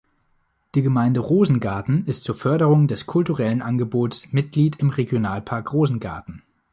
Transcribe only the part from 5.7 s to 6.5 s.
Rosengarten.